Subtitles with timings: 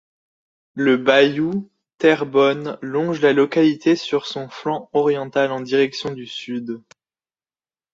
[0.73, 1.69] Le bayou
[1.99, 6.81] Terrebonne longe la localité sur son flanc oriental en direction du Sud.